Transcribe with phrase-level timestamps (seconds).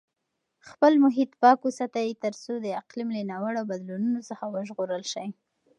[0.69, 5.27] خپل محیط پاک وساتئ ترڅو د اقلیم له ناوړه بدلونونو څخه وژغورل شئ.